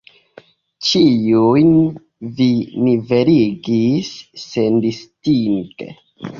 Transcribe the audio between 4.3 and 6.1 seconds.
sendistinge.